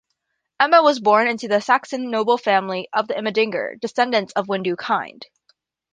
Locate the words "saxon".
1.61-2.09